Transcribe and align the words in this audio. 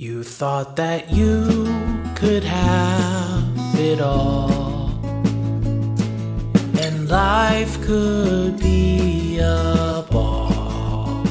You 0.00 0.22
thought 0.22 0.76
that 0.76 1.10
you 1.10 1.66
could 2.14 2.44
have 2.44 3.42
it 3.74 4.00
all, 4.00 4.48
and 6.78 7.08
life 7.08 7.82
could 7.82 8.60
be 8.60 9.40
a 9.40 10.06
ball. 10.08 11.24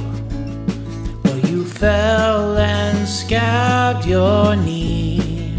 Well, 1.24 1.40
you 1.46 1.64
fell 1.64 2.58
and 2.58 3.08
scabbed 3.08 4.06
your 4.06 4.58
knee. 4.58 5.56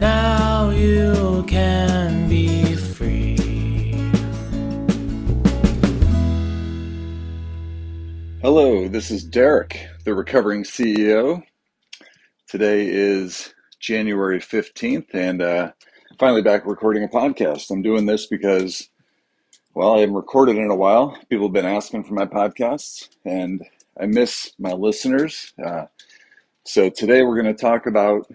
Now 0.00 0.70
you 0.70 1.44
can 1.46 2.30
be 2.30 2.76
free. 2.76 3.36
Hello, 8.40 8.88
this 8.88 9.10
is 9.10 9.22
Derek, 9.22 9.86
the 10.08 10.14
recovering 10.14 10.64
CEO. 10.64 11.42
Today 12.46 12.88
is 12.88 13.52
January 13.78 14.40
15th, 14.40 15.12
and 15.12 15.42
uh, 15.42 15.72
finally 16.18 16.40
back 16.40 16.64
recording 16.64 17.04
a 17.04 17.08
podcast. 17.08 17.70
I'm 17.70 17.82
doing 17.82 18.06
this 18.06 18.24
because, 18.24 18.88
well, 19.74 19.96
I 19.96 19.98
haven't 19.98 20.14
recorded 20.14 20.56
in 20.56 20.70
a 20.70 20.74
while. 20.74 21.14
People 21.28 21.48
have 21.48 21.52
been 21.52 21.66
asking 21.66 22.04
for 22.04 22.14
my 22.14 22.24
podcasts, 22.24 23.10
and 23.26 23.62
I 24.00 24.06
miss 24.06 24.52
my 24.58 24.72
listeners. 24.72 25.52
Uh, 25.62 25.84
so 26.64 26.88
today 26.88 27.22
we're 27.22 27.38
going 27.38 27.54
to 27.54 27.62
talk 27.62 27.84
about 27.84 28.32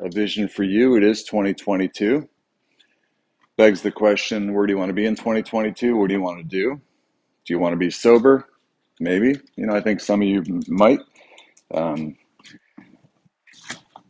a 0.00 0.10
vision 0.10 0.46
for 0.46 0.62
you. 0.62 0.94
It 0.94 1.04
is 1.04 1.24
2022. 1.24 2.28
Begs 3.56 3.80
the 3.80 3.90
question 3.90 4.52
where 4.52 4.66
do 4.66 4.74
you 4.74 4.78
want 4.78 4.90
to 4.90 4.94
be 4.94 5.06
in 5.06 5.16
2022? 5.16 5.96
What 5.96 6.08
do 6.08 6.14
you 6.16 6.20
want 6.20 6.40
to 6.40 6.44
do? 6.44 6.78
Do 7.46 7.54
you 7.54 7.58
want 7.58 7.72
to 7.72 7.78
be 7.78 7.90
sober? 7.90 8.46
Maybe. 9.00 9.40
You 9.56 9.66
know, 9.66 9.74
I 9.74 9.80
think 9.80 10.00
some 10.00 10.20
of 10.20 10.28
you 10.28 10.44
might. 10.68 11.00
Um, 11.72 12.16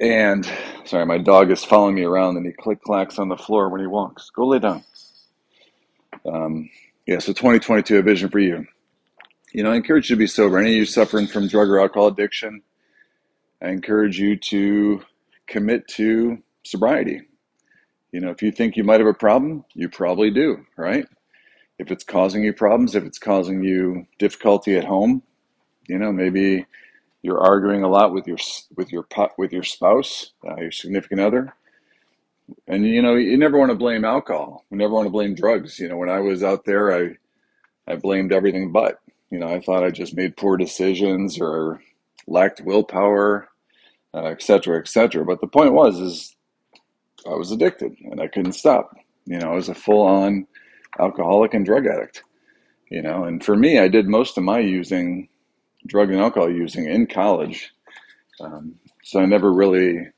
and 0.00 0.50
sorry, 0.84 1.06
my 1.06 1.18
dog 1.18 1.50
is 1.50 1.64
following 1.64 1.94
me 1.94 2.02
around 2.02 2.36
and 2.36 2.46
he 2.46 2.52
click 2.52 2.82
clacks 2.82 3.18
on 3.18 3.28
the 3.28 3.36
floor 3.36 3.68
when 3.68 3.80
he 3.80 3.86
walks. 3.86 4.30
Go 4.30 4.46
lay 4.46 4.58
down. 4.58 4.84
Um, 6.26 6.70
yeah, 7.06 7.18
so 7.18 7.32
2022, 7.32 7.98
a 7.98 8.02
vision 8.02 8.28
for 8.28 8.38
you. 8.38 8.66
You 9.52 9.62
know, 9.62 9.70
I 9.70 9.76
encourage 9.76 10.10
you 10.10 10.16
to 10.16 10.20
be 10.20 10.26
sober. 10.26 10.58
Any 10.58 10.70
of 10.70 10.76
you 10.76 10.84
suffering 10.84 11.26
from 11.26 11.48
drug 11.48 11.68
or 11.68 11.80
alcohol 11.80 12.08
addiction, 12.08 12.62
I 13.62 13.68
encourage 13.68 14.18
you 14.18 14.36
to 14.36 15.02
commit 15.46 15.86
to 15.88 16.38
sobriety. 16.64 17.22
You 18.10 18.20
know, 18.20 18.30
if 18.30 18.42
you 18.42 18.50
think 18.52 18.76
you 18.76 18.84
might 18.84 19.00
have 19.00 19.08
a 19.08 19.14
problem, 19.14 19.64
you 19.74 19.88
probably 19.88 20.30
do, 20.30 20.64
right? 20.76 21.06
If 21.78 21.90
it's 21.90 22.04
causing 22.04 22.42
you 22.42 22.52
problems, 22.52 22.94
if 22.94 23.04
it's 23.04 23.18
causing 23.18 23.62
you 23.62 24.06
difficulty 24.18 24.76
at 24.76 24.84
home, 24.84 25.22
you 25.88 25.98
know, 25.98 26.12
maybe 26.12 26.66
you're 27.24 27.40
arguing 27.40 27.82
a 27.82 27.88
lot 27.88 28.12
with 28.12 28.26
your 28.26 28.36
with 28.76 28.92
your 28.92 29.06
with 29.38 29.50
your 29.50 29.62
spouse, 29.62 30.32
uh, 30.46 30.60
your 30.60 30.70
significant 30.70 31.22
other, 31.22 31.54
and 32.68 32.86
you 32.86 33.00
know 33.00 33.14
you 33.14 33.38
never 33.38 33.58
want 33.58 33.70
to 33.70 33.76
blame 33.78 34.04
alcohol. 34.04 34.62
You 34.70 34.76
never 34.76 34.92
want 34.92 35.06
to 35.06 35.10
blame 35.10 35.34
drugs. 35.34 35.78
You 35.78 35.88
know, 35.88 35.96
when 35.96 36.10
I 36.10 36.20
was 36.20 36.42
out 36.42 36.66
there, 36.66 36.92
I 36.92 37.16
I 37.90 37.96
blamed 37.96 38.30
everything 38.30 38.72
but. 38.72 38.98
You 39.30 39.38
know, 39.38 39.48
I 39.48 39.60
thought 39.60 39.82
I 39.82 39.90
just 39.90 40.14
made 40.14 40.36
poor 40.36 40.58
decisions 40.58 41.40
or 41.40 41.80
lacked 42.26 42.60
willpower, 42.60 43.48
uh, 44.12 44.26
et 44.26 44.42
cetera, 44.42 44.78
et 44.78 44.86
cetera. 44.86 45.24
But 45.24 45.40
the 45.40 45.46
point 45.46 45.72
was, 45.72 45.98
is 45.98 46.36
I 47.26 47.34
was 47.34 47.50
addicted 47.50 47.96
and 48.04 48.20
I 48.20 48.28
couldn't 48.28 48.52
stop. 48.52 48.94
You 49.24 49.38
know, 49.38 49.50
I 49.50 49.54
was 49.54 49.70
a 49.70 49.74
full 49.74 50.02
on 50.02 50.46
alcoholic 51.00 51.54
and 51.54 51.64
drug 51.64 51.86
addict. 51.86 52.22
You 52.90 53.00
know, 53.00 53.24
and 53.24 53.42
for 53.42 53.56
me, 53.56 53.78
I 53.78 53.88
did 53.88 54.08
most 54.08 54.36
of 54.36 54.44
my 54.44 54.58
using 54.58 55.30
drug 55.86 56.10
and 56.10 56.20
alcohol 56.20 56.50
using 56.50 56.86
in 56.86 57.06
college. 57.06 57.72
Um, 58.40 58.76
so 59.02 59.20
I 59.20 59.26
never 59.26 59.52
really 59.52 60.08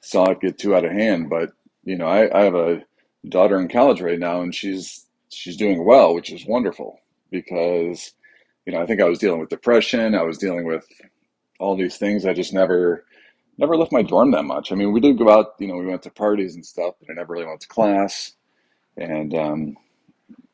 saw 0.00 0.30
it 0.30 0.40
get 0.40 0.58
too 0.58 0.74
out 0.74 0.84
of 0.84 0.92
hand. 0.92 1.30
But 1.30 1.50
you 1.84 1.96
know, 1.96 2.06
I, 2.06 2.38
I 2.38 2.44
have 2.44 2.54
a 2.54 2.82
daughter 3.28 3.58
in 3.58 3.68
college 3.68 4.00
right 4.00 4.18
now, 4.18 4.42
and 4.42 4.54
she's 4.54 5.06
she's 5.30 5.56
doing 5.56 5.84
well, 5.84 6.14
which 6.14 6.32
is 6.32 6.46
wonderful 6.46 7.00
because 7.30 8.12
you 8.66 8.72
know 8.72 8.80
I 8.80 8.86
think 8.86 9.00
I 9.00 9.08
was 9.08 9.18
dealing 9.18 9.40
with 9.40 9.50
depression, 9.50 10.14
I 10.14 10.22
was 10.22 10.38
dealing 10.38 10.64
with 10.64 10.86
all 11.58 11.76
these 11.76 11.96
things. 11.96 12.26
I 12.26 12.32
just 12.32 12.52
never 12.52 13.04
never 13.58 13.76
left 13.76 13.92
my 13.92 14.02
dorm 14.02 14.30
that 14.32 14.44
much. 14.44 14.70
I 14.70 14.76
mean, 14.76 14.92
we 14.92 15.00
did 15.00 15.18
go 15.18 15.30
out, 15.30 15.54
you 15.58 15.66
know, 15.66 15.76
we 15.76 15.86
went 15.86 16.02
to 16.02 16.10
parties 16.10 16.54
and 16.54 16.64
stuff, 16.64 16.94
but 17.00 17.10
I 17.10 17.14
never 17.14 17.34
really 17.34 17.46
went 17.46 17.60
to 17.60 17.68
class, 17.68 18.34
and 18.96 19.34
um, 19.34 19.76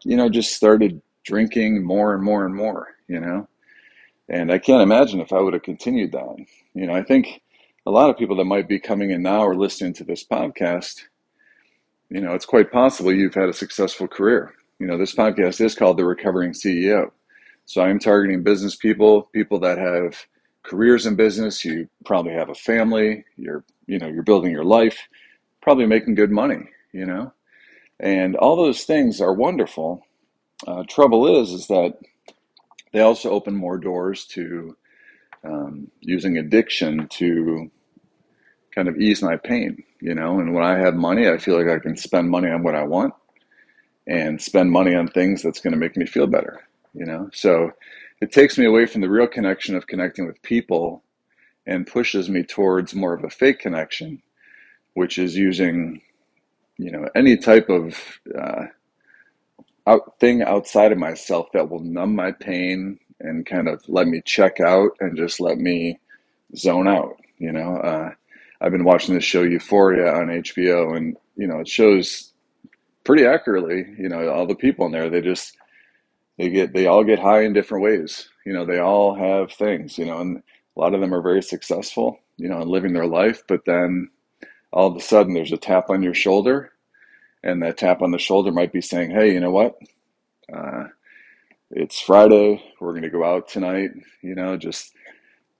you 0.05 0.17
know, 0.17 0.29
just 0.29 0.55
started 0.55 1.01
drinking 1.25 1.85
more 1.85 2.15
and 2.15 2.23
more 2.23 2.47
and 2.47 2.55
more. 2.55 2.89
You 3.09 3.21
know, 3.21 3.49
and 4.29 4.51
I 4.51 4.59
can't 4.59 4.83
imagine 4.83 5.21
if 5.21 5.33
I 5.33 5.41
would 5.41 5.55
have 5.55 5.63
continued 5.63 6.13
that. 6.13 6.37
You 6.75 6.87
know, 6.87 6.95
I 6.95 7.03
think 7.03 7.43
a 7.87 7.91
lot 7.91 8.11
of 8.11 8.17
people 8.17 8.37
that 8.37 8.45
might 8.45 8.69
be 8.69 8.79
coming 8.79 9.11
in 9.11 9.23
now 9.23 9.41
or 9.41 9.55
listening 9.55 9.93
to 9.95 10.05
this 10.05 10.25
podcast, 10.25 11.03
you 12.09 12.21
know, 12.21 12.35
it's 12.35 12.47
quite 12.47 12.73
possible 12.73 13.13
you've 13.13 13.35
had 13.35 13.49
a 13.49 13.55
successful 13.55 14.09
career. 14.09 14.55
You 14.79 14.87
know, 14.87 14.97
this 14.97 15.15
podcast 15.15 15.61
is 15.61 15.75
called 15.75 15.99
The 15.99 16.05
Recovering 16.05 16.53
CEO. 16.53 17.11
So 17.67 17.83
I'm 17.83 17.99
targeting 17.99 18.43
business 18.43 18.77
people, 18.77 19.23
people 19.33 19.59
that 19.61 19.79
have 19.79 20.27
careers 20.63 21.07
in 21.07 21.15
business. 21.15 21.65
You 21.65 21.89
probably 22.05 22.33
have 22.33 22.49
a 22.49 22.55
family. 22.55 23.25
You're, 23.37 23.65
you 23.87 23.99
know, 23.99 24.09
you're 24.09 24.23
building 24.23 24.51
your 24.51 24.65
life, 24.65 24.99
probably 25.61 25.87
making 25.87 26.15
good 26.15 26.31
money, 26.31 26.69
you 26.93 27.07
know, 27.07 27.33
and 28.01 28.37
all 28.37 28.57
those 28.57 28.85
things 28.85 29.21
are 29.21 29.33
wonderful. 29.33 30.05
Uh, 30.67 30.83
trouble 30.89 31.41
is, 31.41 31.51
is 31.53 31.67
that 31.69 31.99
they 32.95 33.01
also 33.01 33.31
open 33.31 33.57
more 33.57 33.77
doors 33.77 34.25
to 34.25 34.77
um, 35.43 35.91
using 36.01 36.39
addiction 36.39 37.09
to 37.09 37.69
kind 38.73 38.87
of 38.87 38.97
ease 38.99 39.21
my 39.21 39.37
pain, 39.37 39.83
you 40.01 40.15
know. 40.15 40.39
And 40.39 40.55
when 40.55 40.63
I 40.63 40.79
have 40.79 40.95
money, 40.95 41.29
I 41.29 41.39
feel 41.39 41.59
like 41.59 41.69
I 41.69 41.81
can 41.81 41.97
spend 41.97 42.31
money 42.31 42.49
on 42.49 42.63
what 42.63 42.77
I 42.77 42.85
want 42.85 43.13
and 44.07 44.41
spend 44.41 44.71
money 44.71 44.95
on 44.95 45.09
things 45.09 45.43
that's 45.43 45.61
going 45.61 45.73
to 45.73 45.79
make 45.79 45.97
me 45.97 46.07
feel 46.07 46.29
better, 46.29 46.61
you 46.95 47.05
know. 47.05 47.29
So 47.33 47.73
it 48.21 48.31
takes 48.31 48.57
me 48.57 48.65
away 48.65 48.87
from 48.87 49.01
the 49.01 49.11
real 49.11 49.27
connection 49.27 49.75
of 49.75 49.89
connecting 49.89 50.29
with 50.29 50.41
people 50.43 51.03
and 51.67 51.89
pushes 51.89 52.31
me 52.31 52.45
towards 52.45 52.95
more 52.95 53.13
of 53.13 53.25
a 53.25 53.31
fake 53.31 53.59
connection, 53.59 54.23
which 54.93 55.19
is 55.19 55.35
using, 55.37 56.01
you 56.79 56.93
know, 56.93 57.09
any 57.17 57.37
type 57.37 57.69
of 57.69 57.99
uh, 58.41 58.67
out, 59.87 60.19
thing 60.21 60.43
outside 60.43 60.93
of 60.93 60.99
myself 60.99 61.49
that 61.53 61.69
will 61.69 61.81
numb 61.81 62.15
my 62.15 62.33
pain 62.33 62.99
and 63.21 63.47
kind 63.47 63.69
of 63.69 63.83
let 63.89 64.07
me 64.07 64.23
check 64.25 64.61
out 64.61 64.91
and 65.01 65.17
just 65.17 65.41
let 65.41 65.59
me 65.59 65.99
zone 66.57 66.89
out. 66.89 67.17
You 67.39 67.53
know, 67.53 67.77
uh, 67.77 68.11
I've 68.61 68.73
been 68.73 68.85
watching 68.85 69.15
this 69.15 69.25
show 69.25 69.43
Euphoria 69.43 70.13
on 70.15 70.29
HBO, 70.29 70.97
and 70.97 71.17
you 71.37 71.47
know, 71.47 71.61
it 71.61 71.69
shows 71.69 72.33
pretty 73.05 73.27
accurately. 73.27 73.85
You 73.99 74.09
know, 74.09 74.29
all 74.31 74.47
the 74.47 74.55
people 74.55 74.87
in 74.87 74.93
there, 74.93 75.11
they 75.11 75.21
just 75.21 75.57
they 76.39 76.49
get 76.51 76.73
they 76.73 76.87
all 76.87 77.05
get 77.05 77.19
high 77.19 77.43
in 77.43 77.53
different 77.53 77.85
ways. 77.85 78.29
You 78.47 78.53
know, 78.53 78.65
they 78.65 78.79
all 78.79 79.15
have 79.15 79.53
things. 79.53 79.99
You 79.99 80.07
know, 80.07 80.19
and 80.21 80.39
a 80.39 80.81
lot 80.81 80.95
of 80.95 81.01
them 81.01 81.15
are 81.15 81.23
very 81.23 81.43
successful. 81.43 82.19
You 82.37 82.49
know, 82.49 82.61
in 82.61 82.69
living 82.69 82.93
their 82.95 83.07
life, 83.07 83.43
but 83.47 83.65
then 83.65 84.11
all 84.73 84.89
of 84.89 84.97
a 84.97 85.01
sudden 85.01 85.35
there's 85.35 85.53
a 85.53 85.57
tap 85.57 85.89
on 85.89 86.03
your 86.03 86.15
shoulder 86.15 86.73
and 87.45 87.63
that 87.63 87.77
tap 87.77 88.01
on 88.03 88.11
the 88.11 88.19
shoulder 88.19 88.51
might 88.51 88.73
be 88.73 88.81
saying, 88.81 89.11
"Hey, 89.11 89.33
you 89.33 89.39
know 89.39 89.51
what? 89.51 89.79
Uh, 90.53 90.85
it's 91.71 92.01
Friday. 92.01 92.65
We're 92.81 92.93
going 92.93 93.03
to 93.03 93.11
go 93.11 93.23
out 93.23 93.49
tonight. 93.49 93.91
You 94.23 94.35
know, 94.35 94.57
just 94.57 94.93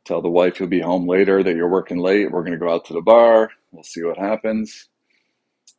tell 0.05 0.23
the 0.23 0.31
wife 0.31 0.59
you'll 0.59 0.69
be 0.71 0.81
home 0.81 1.07
later. 1.07 1.43
That 1.43 1.55
you're 1.55 1.69
working 1.69 1.99
late. 1.99 2.33
We're 2.33 2.43
going 2.43 2.59
to 2.59 2.65
go 2.65 2.73
out 2.73 2.87
to 2.87 2.95
the 2.95 3.03
bar. 3.03 3.51
We'll 3.71 3.85
see 3.85 4.03
what 4.03 4.19
happens. 4.19 4.89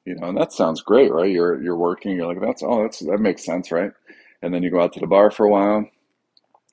You 0.06 0.16
know, 0.16 0.30
and 0.30 0.38
that 0.38 0.54
sounds 0.54 0.82
great, 0.82 1.12
right? 1.12 1.32
You're 1.32 1.62
you're 1.62 1.76
working. 1.76 2.16
You're 2.16 2.28
like, 2.28 2.42
that's 2.42 2.62
oh, 2.64 2.84
that's 2.84 3.00
that 3.00 3.20
makes 3.20 3.44
sense, 3.44 3.72
right? 3.72 3.92
And 4.44 4.54
then 4.54 4.62
you 4.62 4.70
go 4.70 4.82
out 4.82 4.94
to 4.94 5.00
the 5.00 5.08
bar 5.08 5.32
for 5.32 5.48
a 5.48 5.50
while, 5.50 5.90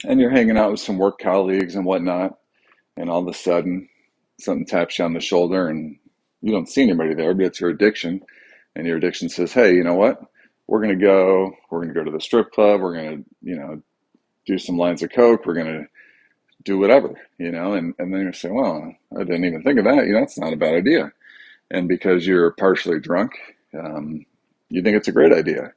and 0.05 0.21
you're 0.21 0.31
hanging 0.31 0.59
out 0.59 0.73
with 0.73 0.81
some 0.81 0.99
work 0.99 1.19
colleagues 1.19 1.75
and 1.75 1.87
whatnot. 1.87 2.39
And 2.99 3.09
all 3.09 3.23
of 3.23 3.29
a 3.29 3.33
sudden, 3.33 3.89
something 4.39 4.67
taps 4.67 4.99
you 4.99 5.07
on 5.07 5.15
the 5.15 5.21
shoulder, 5.21 5.69
and 5.69 5.97
you 6.43 6.53
don't 6.53 6.69
see 6.69 6.83
anybody 6.83 7.15
there, 7.15 7.33
but 7.33 7.47
it's 7.47 7.61
your 7.61 7.71
addiction 7.71 8.21
and 8.77 8.87
your 8.87 8.97
addiction 8.97 9.29
says, 9.29 9.53
hey, 9.53 9.75
you 9.75 9.85
know 9.85 9.95
what? 9.95 10.21
We're 10.67 10.83
going 10.83 10.99
to 10.99 11.05
go, 11.05 11.53
we're 11.71 11.81
going 11.81 11.93
to 11.93 11.95
go 11.95 12.05
to 12.05 12.11
the 12.11 12.21
strip 12.21 12.51
club. 12.53 12.81
We're 12.81 12.95
going 12.95 13.19
to, 13.19 13.31
you 13.43 13.57
know, 13.57 13.83
do 14.47 14.59
some 14.59 14.79
lines 14.79 15.03
of 15.03 15.11
coke. 15.13 15.45
We're 15.45 15.55
going 15.55 15.67
to 15.67 15.87
do 16.65 16.79
whatever, 16.79 17.15
you 17.39 17.51
know, 17.51 17.75
and, 17.75 17.95
and 17.99 18.15
then 18.15 18.23
you 18.23 18.33
say, 18.33 18.51
well, 18.51 18.95
I 19.15 19.25
didn't 19.25 19.45
even 19.45 19.63
think 19.63 19.79
of 19.79 19.85
that. 19.85 20.07
You 20.07 20.13
know, 20.13 20.21
that's 20.21 20.39
not 20.39 20.53
a 20.53 20.57
bad 20.57 20.75
idea. 20.75 21.13
And 21.71 21.89
because 21.89 22.27
you're 22.27 22.53
partially 22.53 23.01
drunk, 23.01 23.33
um, 23.75 24.25
you 24.69 24.83
think 24.83 24.97
it's 24.97 25.09
a 25.09 25.13
great 25.13 25.33
idea. 25.33 25.73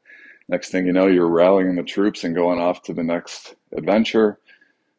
Next 0.47 0.69
thing 0.69 0.85
you 0.85 0.93
know, 0.93 1.07
you're 1.07 1.27
rallying 1.27 1.75
the 1.75 1.83
troops 1.83 2.23
and 2.23 2.35
going 2.35 2.59
off 2.59 2.83
to 2.83 2.93
the 2.93 3.03
next 3.03 3.55
adventure, 3.75 4.39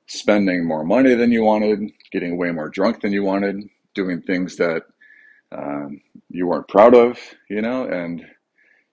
spending 0.07 0.65
more 0.65 0.85
money 0.85 1.15
than 1.15 1.31
you 1.31 1.45
wanted, 1.45 1.91
getting 2.11 2.37
way 2.37 2.51
more 2.51 2.69
drunk 2.69 3.01
than 3.01 3.13
you 3.13 3.23
wanted, 3.23 3.63
doing 3.95 4.23
things 4.23 4.57
that 4.57 4.83
um, 5.53 6.01
you 6.31 6.47
weren't 6.47 6.69
proud 6.69 6.95
of, 6.95 7.19
you 7.49 7.63
know, 7.63 7.87
and 7.87 8.25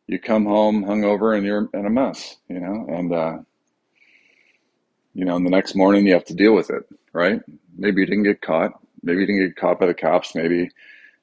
you 0.08 0.20
come 0.20 0.46
home 0.46 0.84
hungover 0.84 1.36
and 1.36 1.46
you're 1.46 1.70
in 1.74 1.86
a 1.86 1.90
mess, 1.90 2.38
you 2.50 2.60
know, 2.60 2.86
and 2.90 3.14
uh, 3.14 3.38
you 5.14 5.26
know, 5.26 5.36
and 5.36 5.46
the 5.46 5.52
next 5.52 5.76
morning 5.76 6.08
you 6.08 6.14
have 6.14 6.26
to 6.26 6.36
deal 6.36 6.56
with 6.56 6.70
it, 6.70 6.84
right? 7.14 7.42
maybe 7.78 8.02
you 8.02 8.08
didn't 8.08 8.24
get 8.24 8.42
caught. 8.42 8.80
Maybe 9.04 9.22
you 9.22 9.28
didn't 9.28 9.48
get 9.48 9.56
caught 9.56 9.80
by 9.80 9.88
the 9.88 9.94
cops. 9.94 10.36
Maybe 10.36 10.70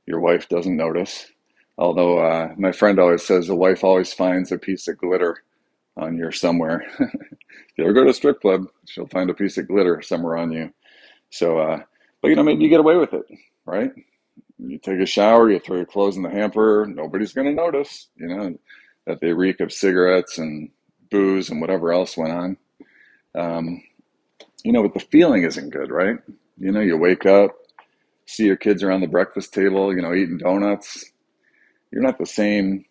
your 0.07 0.21
wife 0.21 0.49
doesn't 0.49 0.77
notice. 0.77 1.27
Although 1.79 2.19
uh, 2.19 2.55
my 2.59 2.73
friend 2.73 2.99
always 2.99 3.25
says 3.25 3.47
the 3.47 3.55
wife 3.55 3.85
always 3.85 4.13
finds 4.13 4.53
a 4.53 4.59
piece 4.59 4.89
of 4.89 4.99
glitter 4.99 5.43
on 5.97 6.17
you 6.17 6.31
somewhere. 6.31 6.85
if 7.01 7.79
you 7.79 7.85
ever 7.85 7.93
go 7.93 8.05
to 8.05 8.11
a 8.11 8.15
strip 8.15 8.41
club, 8.41 8.67
she'll 8.87 9.07
find 9.09 9.31
a 9.31 9.35
piece 9.35 9.59
of 9.59 9.69
glitter 9.69 10.03
somewhere 10.03 10.37
on 10.37 10.53
you. 10.53 10.73
So, 11.31 11.59
uh, 11.59 11.83
but 12.21 12.29
you 12.29 12.37
know, 12.37 12.43
maybe 12.43 12.65
you 12.65 12.71
get 12.71 12.81
away 12.81 12.97
with 12.97 13.15
it, 13.15 13.25
right? 13.65 13.93
You 14.63 14.79
take 14.79 15.01
a 15.01 15.07
shower, 15.07 15.51
you 15.51 15.59
throw 15.59 15.77
your 15.77 15.87
clothes 15.87 16.17
in 16.17 16.23
the 16.23 16.31
hamper, 16.31 16.87
nobody's 16.87 17.33
going 17.33 17.47
to 17.47 17.55
notice, 17.55 18.09
you 18.17 18.29
know, 18.29 18.59
that 19.07 19.21
they 19.21 19.33
reek 19.33 19.61
of 19.61 19.73
cigarettes 19.73 20.39
and 20.39 20.71
booze 21.11 21.51
and 21.51 21.61
whatever 21.61 21.93
else 21.93 22.17
went 22.17 22.33
on. 22.33 22.57
Um, 23.35 23.83
you 24.65 24.73
know, 24.73 24.83
but 24.83 24.95
the 24.95 25.07
feeling 25.07 25.45
isn't 25.45 25.71
good, 25.71 25.91
right? 25.91 26.17
You 26.59 26.73
know, 26.73 26.81
you 26.81 26.97
wake 26.97 27.25
up, 27.25 27.57
see 28.27 28.45
your 28.45 28.57
kids 28.57 28.83
around 28.83 29.01
the 29.01 29.07
breakfast 29.07 29.55
table, 29.55 29.95
you 29.95 30.03
know, 30.03 30.15
eating 30.15 30.39
donuts. 30.39 31.05
You're 31.91 32.03
not 32.03 32.19
the 32.19 32.27
same 32.27 32.85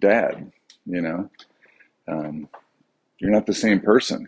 dad, 0.00 0.50
you 0.86 1.02
know. 1.02 1.30
Um, 2.08 2.48
you're 3.18 3.30
not 3.30 3.46
the 3.46 3.54
same 3.54 3.80
person 3.80 4.26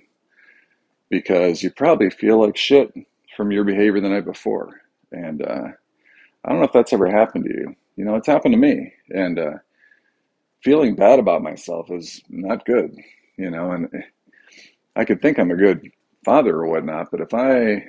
because 1.09 1.63
you 1.63 1.71
probably 1.71 2.11
feel 2.11 2.41
like 2.41 2.57
shit 2.57 2.93
from 3.37 3.51
your 3.51 3.65
behavior 3.65 4.01
the 4.01 4.09
night 4.09 4.25
before. 4.25 4.83
And 5.11 5.43
uh, 5.43 5.69
I 6.45 6.51
don't 6.51 6.59
know 6.59 6.67
if 6.67 6.73
that's 6.73 6.93
ever 6.93 7.09
happened 7.11 7.45
to 7.45 7.51
you. 7.51 7.77
You 7.97 8.05
know, 8.05 8.17
it's 8.17 8.27
happened 8.27 8.55
to 8.55 8.59
me. 8.59 8.93
And 9.11 9.39
uh, 9.39 9.53
feeling 10.63 10.97
bad 10.97 11.19
about 11.19 11.43
myself 11.43 11.91
is 11.91 12.23
not 12.29 12.65
good, 12.65 12.97
you 13.37 13.51
know. 13.51 13.73
And 13.73 13.89
I 14.97 15.05
could 15.05 15.23
think 15.23 15.39
I'm 15.39 15.51
a 15.51 15.57
good 15.57 15.91
father 16.25 16.57
or 16.57 16.69
whatnot, 16.69 17.11
but 17.11 17.21
if 17.21 17.35
I 17.35 17.85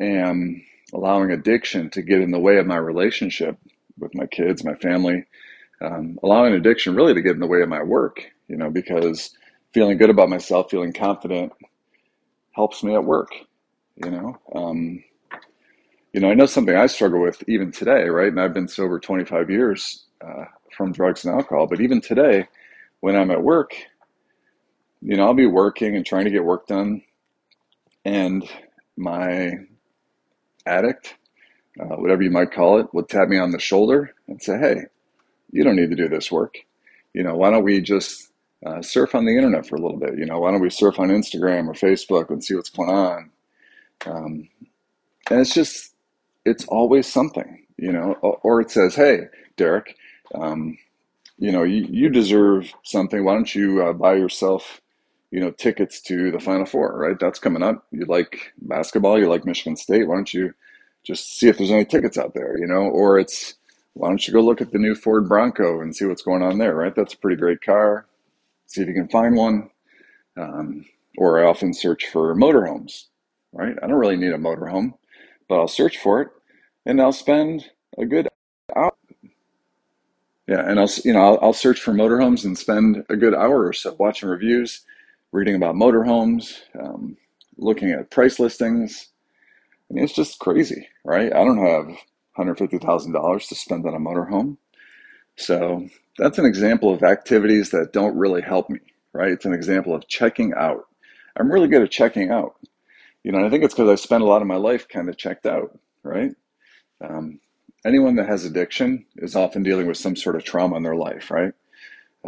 am 0.00 0.62
allowing 0.92 1.30
addiction 1.30 1.90
to 1.90 2.02
get 2.02 2.20
in 2.20 2.30
the 2.30 2.38
way 2.38 2.58
of 2.58 2.66
my 2.66 2.76
relationship 2.76 3.58
with 3.98 4.14
my 4.14 4.26
kids, 4.26 4.64
my 4.64 4.74
family, 4.74 5.24
um, 5.80 6.18
allowing 6.22 6.54
addiction 6.54 6.94
really 6.94 7.14
to 7.14 7.22
get 7.22 7.34
in 7.34 7.40
the 7.40 7.46
way 7.46 7.62
of 7.62 7.68
my 7.68 7.82
work, 7.82 8.20
you 8.48 8.56
know, 8.56 8.70
because 8.70 9.36
feeling 9.72 9.98
good 9.98 10.10
about 10.10 10.28
myself, 10.30 10.70
feeling 10.70 10.92
confident 10.92 11.52
helps 12.52 12.82
me 12.82 12.94
at 12.94 13.04
work, 13.04 13.30
you 13.96 14.10
know. 14.10 14.38
Um, 14.54 15.02
you 16.18 16.22
know, 16.22 16.32
I 16.32 16.34
know 16.34 16.46
something 16.46 16.74
I 16.74 16.88
struggle 16.88 17.20
with 17.20 17.44
even 17.46 17.70
today, 17.70 18.08
right? 18.08 18.26
And 18.26 18.40
I've 18.40 18.52
been 18.52 18.66
sober 18.66 18.98
25 18.98 19.50
years 19.50 20.04
uh, 20.20 20.46
from 20.76 20.90
drugs 20.90 21.24
and 21.24 21.32
alcohol, 21.32 21.68
but 21.68 21.80
even 21.80 22.00
today, 22.00 22.48
when 22.98 23.14
I'm 23.14 23.30
at 23.30 23.44
work, 23.44 23.70
you 25.00 25.16
know, 25.16 25.26
I'll 25.26 25.34
be 25.34 25.46
working 25.46 25.94
and 25.94 26.04
trying 26.04 26.24
to 26.24 26.32
get 26.32 26.44
work 26.44 26.66
done, 26.66 27.02
and 28.04 28.44
my 28.96 29.58
addict, 30.66 31.14
uh, 31.80 31.94
whatever 31.94 32.24
you 32.24 32.32
might 32.32 32.50
call 32.50 32.80
it, 32.80 32.92
will 32.92 33.04
tap 33.04 33.28
me 33.28 33.38
on 33.38 33.52
the 33.52 33.60
shoulder 33.60 34.12
and 34.26 34.42
say, 34.42 34.58
"Hey, 34.58 34.86
you 35.52 35.62
don't 35.62 35.76
need 35.76 35.90
to 35.90 35.96
do 35.96 36.08
this 36.08 36.32
work. 36.32 36.56
You 37.14 37.22
know, 37.22 37.36
why 37.36 37.50
don't 37.50 37.62
we 37.62 37.80
just 37.80 38.32
uh, 38.66 38.82
surf 38.82 39.14
on 39.14 39.24
the 39.24 39.36
internet 39.36 39.68
for 39.68 39.76
a 39.76 39.80
little 39.80 39.98
bit? 39.98 40.18
You 40.18 40.26
know, 40.26 40.40
why 40.40 40.50
don't 40.50 40.62
we 40.62 40.70
surf 40.70 40.98
on 40.98 41.10
Instagram 41.10 41.68
or 41.68 41.74
Facebook 41.74 42.28
and 42.30 42.42
see 42.42 42.56
what's 42.56 42.70
going 42.70 42.90
on?" 42.90 43.30
Um, 44.04 44.48
and 45.30 45.40
it's 45.40 45.54
just, 45.54 45.92
it's 46.48 46.64
always 46.66 47.06
something, 47.06 47.64
you 47.76 47.92
know, 47.92 48.14
or 48.42 48.60
it 48.60 48.70
says, 48.70 48.94
"Hey, 48.94 49.26
Derek." 49.56 49.96
Um, 50.34 50.78
you 51.38 51.52
know, 51.52 51.62
you, 51.62 51.86
you 51.88 52.08
deserve 52.10 52.72
something. 52.82 53.24
Why 53.24 53.34
don't 53.34 53.54
you 53.54 53.82
uh, 53.82 53.92
buy 53.92 54.14
yourself 54.14 54.80
you 55.30 55.40
know, 55.40 55.50
tickets 55.50 56.00
to 56.00 56.30
the 56.30 56.40
Final 56.40 56.64
Four, 56.64 56.96
right? 56.98 57.18
That's 57.18 57.38
coming 57.38 57.62
up. 57.62 57.86
You 57.90 58.06
like 58.06 58.52
basketball, 58.62 59.18
you 59.18 59.28
like 59.28 59.44
Michigan 59.44 59.76
State. 59.76 60.08
Why 60.08 60.14
don't 60.14 60.32
you 60.32 60.54
just 61.04 61.38
see 61.38 61.48
if 61.48 61.58
there's 61.58 61.70
any 61.70 61.84
tickets 61.84 62.16
out 62.16 62.34
there, 62.34 62.58
you 62.58 62.66
know? 62.66 62.82
Or 62.82 63.18
it's, 63.18 63.54
why 63.94 64.08
don't 64.08 64.26
you 64.26 64.32
go 64.32 64.40
look 64.40 64.60
at 64.60 64.72
the 64.72 64.78
new 64.78 64.94
Ford 64.94 65.28
Bronco 65.28 65.80
and 65.80 65.94
see 65.94 66.06
what's 66.06 66.22
going 66.22 66.42
on 66.42 66.58
there, 66.58 66.74
right? 66.74 66.94
That's 66.94 67.14
a 67.14 67.18
pretty 67.18 67.36
great 67.36 67.60
car. 67.60 68.06
See 68.66 68.80
if 68.80 68.88
you 68.88 68.94
can 68.94 69.08
find 69.08 69.36
one. 69.36 69.70
Um, 70.36 70.86
or 71.18 71.44
I 71.44 71.48
often 71.48 71.74
search 71.74 72.06
for 72.06 72.34
motorhomes, 72.34 73.04
right? 73.52 73.76
I 73.82 73.86
don't 73.86 73.98
really 73.98 74.16
need 74.16 74.32
a 74.32 74.38
motorhome, 74.38 74.94
but 75.48 75.58
I'll 75.58 75.68
search 75.68 75.98
for 75.98 76.22
it 76.22 76.28
and 76.88 77.00
I'll 77.00 77.12
spend 77.12 77.70
a 77.98 78.06
good 78.06 78.28
hour. 78.74 78.92
Yeah, 80.48 80.68
and 80.68 80.80
I'll 80.80 80.88
you 81.04 81.12
know 81.12 81.20
I'll, 81.20 81.38
I'll 81.42 81.52
search 81.52 81.80
for 81.80 81.92
motorhomes 81.92 82.44
and 82.44 82.58
spend 82.58 83.04
a 83.10 83.16
good 83.16 83.34
hour 83.34 83.66
or 83.66 83.72
so 83.74 83.94
watching 83.98 84.28
reviews 84.30 84.84
reading 85.30 85.54
about 85.54 85.74
motorhomes, 85.76 86.60
um, 86.80 87.16
looking 87.58 87.90
at 87.90 88.10
price 88.10 88.40
listings. 88.40 89.08
I 89.90 89.94
mean, 89.94 90.04
it's 90.04 90.14
just 90.14 90.38
crazy, 90.38 90.88
right? 91.04 91.32
I 91.32 91.44
don't 91.44 91.58
have 91.58 91.96
$150,000 92.38 93.48
to 93.48 93.54
spend 93.54 93.86
on 93.86 93.94
a 93.94 93.98
motorhome. 94.00 94.56
So 95.36 95.88
that's 96.18 96.38
an 96.38 96.46
example 96.46 96.92
of 96.92 97.02
activities 97.02 97.70
that 97.70 97.92
don't 97.92 98.16
really 98.16 98.42
help 98.42 98.70
me, 98.70 98.80
right? 99.12 99.32
It's 99.32 99.46
an 99.46 99.54
example 99.54 99.94
of 99.94 100.08
checking 100.08 100.54
out. 100.56 100.86
I'm 101.36 101.52
really 101.52 101.68
good 101.68 101.82
at 101.82 101.90
checking 101.90 102.30
out. 102.30 102.56
You 103.24 103.32
know, 103.32 103.44
I 103.44 103.50
think 103.50 103.64
it's 103.64 103.74
because 103.74 103.90
I 103.90 103.96
spent 103.96 104.22
a 104.22 104.26
lot 104.26 104.42
of 104.42 104.48
my 104.48 104.56
life 104.56 104.88
kind 104.88 105.08
of 105.08 105.16
checked 105.16 105.46
out, 105.46 105.78
right? 106.02 106.32
Um, 107.00 107.40
anyone 107.84 108.16
that 108.16 108.28
has 108.28 108.44
addiction 108.44 109.06
is 109.16 109.36
often 109.36 109.62
dealing 109.62 109.86
with 109.86 109.96
some 109.96 110.16
sort 110.16 110.36
of 110.36 110.44
trauma 110.44 110.76
in 110.76 110.82
their 110.82 110.96
life, 110.96 111.30
right? 111.30 111.52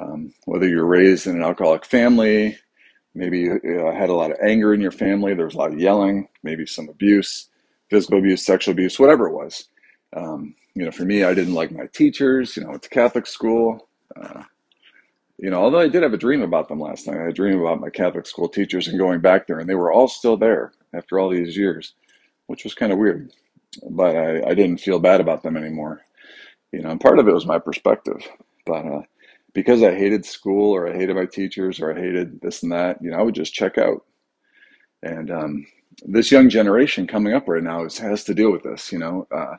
Um, 0.01 0.33
whether 0.47 0.69
you're 0.69 0.87
raised 0.87 1.27
in 1.27 1.37
an 1.37 1.43
alcoholic 1.43 1.85
family, 1.85 2.57
Maybe 3.15 3.41
you 3.41 3.61
uh, 3.87 3.93
had 3.93 4.09
a 4.09 4.15
lot 4.15 4.31
of 4.31 4.39
anger 4.43 4.73
in 4.73 4.81
your 4.81 4.93
family. 4.93 5.35
There 5.35 5.45
was 5.47 5.55
a 5.55 5.59
lot 5.59 5.73
of 5.73 5.81
yelling, 5.81 6.29
maybe 6.43 6.65
some 6.65 6.89
abuse, 6.89 7.49
physical 7.89 8.19
abuse, 8.19 8.45
sexual 8.45 8.73
abuse, 8.73 8.99
whatever 8.99 9.27
it 9.29 9.35
was. 9.35 9.69
Um, 10.17 10.55
you 10.75 10.85
know, 10.85 10.93
for 10.93 11.05
me, 11.05 11.25
I 11.25 11.35
didn't 11.35 11.55
like 11.55 11.73
my 11.73 11.87
teachers. 11.87 12.57
You 12.57 12.63
know, 12.63 12.71
went 12.71 12.83
to 12.83 12.89
Catholic 12.89 13.27
school. 13.27 13.89
Uh, 14.15 14.45
you 15.39 15.51
know, 15.51 15.61
although 15.61 15.81
I 15.81 15.89
did 15.89 16.03
have 16.03 16.13
a 16.13 16.19
dream 16.19 16.43
about 16.43 16.69
them 16.69 16.79
last 16.81 17.07
night. 17.07 17.17
I 17.17 17.21
had 17.23 17.31
a 17.31 17.35
dream 17.35 17.61
about 17.61 17.81
my 17.81 17.91
Catholic 17.91 18.27
school 18.27 18.49
teachers 18.49 18.87
and 18.87 18.99
going 18.99 19.21
back 19.21 19.47
there, 19.47 19.59
and 19.59 19.69
they 19.69 19.75
were 19.75 19.93
all 19.93 20.07
still 20.07 20.37
there 20.37 20.73
after 20.95 21.19
all 21.19 21.31
these 21.31 21.57
years, 21.57 21.95
which 22.47 22.63
was 22.63 22.75
kind 22.75 22.93
of 22.93 22.99
weird. 22.99 23.33
But 23.89 24.17
I, 24.17 24.51
I 24.51 24.55
didn't 24.55 24.81
feel 24.81 24.99
bad 24.99 25.21
about 25.21 25.43
them 25.43 25.57
anymore. 25.57 26.03
You 26.73 26.83
know, 26.83 26.91
and 26.91 27.01
part 27.01 27.19
of 27.19 27.29
it 27.29 27.35
was 27.35 27.47
my 27.47 27.59
perspective. 27.59 28.27
But 28.67 28.87
uh, 28.87 29.03
because 29.53 29.83
I 29.83 29.95
hated 29.95 30.25
school 30.25 30.75
or 30.75 30.89
I 30.89 30.97
hated 30.97 31.17
my 31.17 31.27
teachers 31.27 31.81
or 31.81 31.93
I 31.93 32.01
hated 32.01 32.41
this 32.41 32.63
and 32.63 32.73
that, 32.73 33.03
you 33.03 33.11
know, 33.11 33.19
I 33.19 33.23
would 33.23 33.35
just 33.35 33.55
check 33.55 33.79
out. 33.79 34.05
And 35.03 35.31
um, 35.31 35.67
this 36.05 36.31
young 36.31 36.49
generation 36.49 37.07
coming 37.07 37.35
up 37.35 37.49
right 37.49 37.63
now 37.63 37.85
is, 37.85 37.99
has 37.99 38.25
to 38.25 38.35
deal 38.35 38.53
with 38.53 38.63
this. 38.63 38.93
You 38.93 38.99
know, 38.99 39.27
uh, 39.35 39.57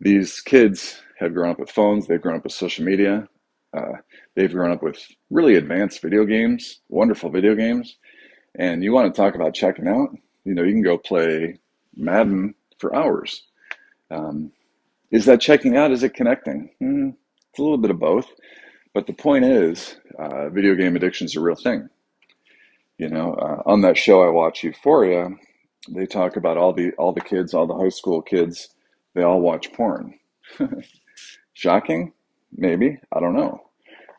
these 0.00 0.40
kids 0.40 1.00
have 1.18 1.34
grown 1.34 1.50
up 1.50 1.58
with 1.58 1.70
phones, 1.70 2.06
they've 2.06 2.20
grown 2.20 2.36
up 2.36 2.44
with 2.44 2.52
social 2.52 2.84
media, 2.84 3.26
uh, 3.74 3.92
they've 4.34 4.52
grown 4.52 4.70
up 4.70 4.82
with 4.82 4.98
really 5.30 5.54
advanced 5.54 6.02
video 6.02 6.24
games, 6.24 6.80
wonderful 6.88 7.30
video 7.30 7.54
games. 7.54 7.96
And 8.58 8.82
you 8.82 8.92
want 8.92 9.12
to 9.12 9.16
talk 9.16 9.34
about 9.34 9.54
checking 9.54 9.88
out? 9.88 10.10
You 10.44 10.54
know, 10.54 10.62
you 10.62 10.72
can 10.72 10.82
go 10.82 10.98
play 10.98 11.58
Madden 11.94 12.54
for 12.78 12.94
hours. 12.94 13.44
Um, 14.10 14.52
is 15.10 15.24
that 15.26 15.40
checking 15.40 15.76
out? 15.76 15.92
Is 15.92 16.02
it 16.02 16.14
connecting? 16.14 16.70
Mm, 16.82 17.14
it's 17.50 17.58
a 17.58 17.62
little 17.62 17.78
bit 17.78 17.90
of 17.90 17.98
both. 17.98 18.28
But 18.94 19.06
the 19.06 19.12
point 19.12 19.44
is, 19.44 19.96
uh, 20.18 20.48
video 20.48 20.74
game 20.74 20.96
addiction 20.96 21.26
is 21.26 21.36
a 21.36 21.40
real 21.40 21.56
thing. 21.56 21.88
You 22.98 23.08
know, 23.08 23.34
uh, 23.34 23.62
on 23.66 23.82
that 23.82 23.98
show 23.98 24.22
I 24.22 24.30
watch, 24.30 24.64
Euphoria, 24.64 25.28
they 25.88 26.06
talk 26.06 26.36
about 26.36 26.56
all 26.56 26.72
the 26.72 26.92
all 26.92 27.12
the 27.12 27.20
kids, 27.20 27.52
all 27.52 27.66
the 27.66 27.74
high 27.76 27.90
school 27.90 28.22
kids, 28.22 28.70
they 29.14 29.22
all 29.22 29.40
watch 29.40 29.72
porn. 29.72 30.18
Shocking? 31.52 32.12
Maybe. 32.56 32.98
I 33.12 33.20
don't 33.20 33.36
know. 33.36 33.62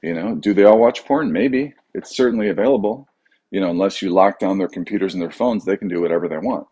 You 0.04 0.14
know, 0.14 0.36
do 0.36 0.54
they 0.54 0.64
all 0.64 0.80
watch 0.80 1.06
porn? 1.06 1.32
Maybe. 1.32 1.74
It's 1.94 2.16
certainly 2.16 2.50
available. 2.50 3.08
You 3.52 3.62
know, 3.62 3.70
unless 3.70 4.02
you 4.02 4.10
lock 4.10 4.40
down 4.40 4.58
their 4.58 4.68
computers 4.68 5.14
and 5.14 5.22
their 5.22 5.32
phones, 5.32 5.66
they 5.66 5.78
can 5.78 5.88
do 5.88 6.02
whatever 6.02 6.28
they 6.28 6.38
want. 6.38 6.68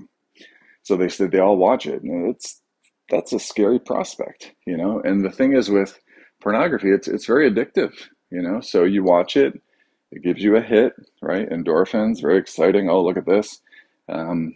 So 0.86 0.96
they 0.96 1.10
said 1.10 1.32
they 1.32 1.40
all 1.40 1.58
watch 1.58 1.88
it. 1.88 2.04
And 2.04 2.30
it's 2.30 2.62
that's 3.10 3.34
a 3.34 3.40
scary 3.40 3.80
prospect, 3.80 4.54
you 4.68 4.78
know. 4.78 5.02
And 5.04 5.26
the 5.26 5.32
thing 5.32 5.54
is 5.54 5.68
with 5.70 6.00
pornography, 6.42 6.92
it's 6.92 7.08
it's 7.08 7.26
very 7.26 7.50
addictive, 7.50 7.92
you 8.30 8.42
know. 8.42 8.62
So 8.62 8.84
you 8.84 9.04
watch 9.04 9.36
it, 9.36 9.60
it 10.12 10.22
gives 10.22 10.44
you 10.44 10.56
a 10.56 10.62
hit, 10.62 10.94
right? 11.24 11.50
Endorphins, 11.50 12.22
very 12.22 12.38
exciting. 12.38 12.88
Oh, 12.88 13.04
look 13.04 13.18
at 13.18 13.26
this, 13.26 13.62
um, 14.10 14.54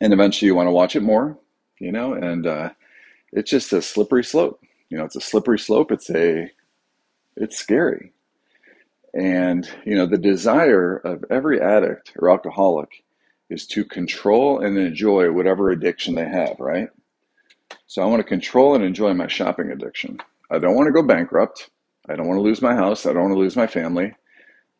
and 0.00 0.14
eventually 0.14 0.46
you 0.46 0.54
want 0.54 0.68
to 0.68 0.72
watch 0.72 0.96
it 0.96 1.02
more, 1.02 1.38
you 1.78 1.92
know. 1.92 2.14
And 2.14 2.46
uh, 2.46 2.70
it's 3.32 3.50
just 3.50 3.74
a 3.74 3.82
slippery 3.82 4.24
slope. 4.24 4.60
You 4.88 4.96
know, 4.96 5.04
it's 5.04 5.16
a 5.16 5.20
slippery 5.20 5.58
slope. 5.58 5.92
It's 5.92 6.08
a, 6.08 6.50
it's 7.36 7.58
scary, 7.58 8.12
and 9.12 9.68
you 9.84 9.96
know 9.96 10.06
the 10.06 10.16
desire 10.16 10.96
of 10.96 11.26
every 11.30 11.60
addict 11.60 12.12
or 12.18 12.30
alcoholic 12.30 13.04
is 13.50 13.66
to 13.68 13.84
control 13.84 14.60
and 14.60 14.78
enjoy 14.78 15.30
whatever 15.30 15.70
addiction 15.70 16.14
they 16.14 16.28
have, 16.28 16.56
right? 16.58 16.88
So 17.86 18.02
I 18.02 18.06
want 18.06 18.20
to 18.20 18.28
control 18.28 18.74
and 18.74 18.84
enjoy 18.84 19.14
my 19.14 19.28
shopping 19.28 19.70
addiction. 19.70 20.18
I 20.50 20.58
don't 20.58 20.74
want 20.74 20.86
to 20.86 20.92
go 20.92 21.02
bankrupt. 21.02 21.70
I 22.08 22.16
don't 22.16 22.26
want 22.26 22.38
to 22.38 22.42
lose 22.42 22.62
my 22.62 22.74
house. 22.74 23.06
I 23.06 23.12
don't 23.12 23.22
want 23.22 23.34
to 23.34 23.38
lose 23.38 23.56
my 23.56 23.66
family. 23.66 24.12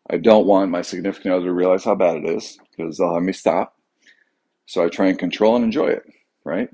I 0.09 0.19
don't 0.19 0.47
want 0.47 0.71
my 0.71 0.83
significant 0.83 1.35
other 1.35 1.47
to 1.47 1.53
realize 1.53 1.85
how 1.85 1.97
bad 1.97 2.17
it 2.17 2.25
is 2.27 2.59
because 2.77 2.99
they'll 2.99 3.15
have 3.15 3.23
me 3.23 3.33
stop. 3.33 3.77
So 4.67 4.85
I 4.85 4.89
try 4.89 5.09
and 5.09 5.19
control 5.19 5.57
and 5.57 5.65
enjoy 5.65 5.89
it, 5.89 6.05
right? 6.45 6.69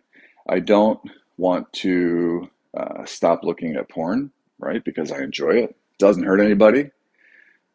I 0.48 0.60
don't 0.60 1.00
want 1.36 1.72
to 1.74 2.50
uh, 2.76 3.04
stop 3.04 3.42
looking 3.42 3.76
at 3.76 3.88
porn, 3.88 4.30
right? 4.58 4.84
Because 4.84 5.12
I 5.12 5.22
enjoy 5.22 5.50
it. 5.50 5.76
Doesn't 5.98 6.24
hurt 6.24 6.40
anybody. 6.40 6.90